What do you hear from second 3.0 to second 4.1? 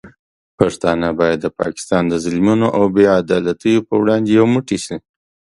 عدالتیو پر